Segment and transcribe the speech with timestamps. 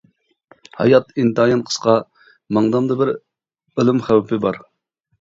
[0.79, 1.95] ھايات ئىنتايىن قىسقا،
[2.59, 4.65] ماڭدامدا بىر ئۆلۈم خەۋپى بار.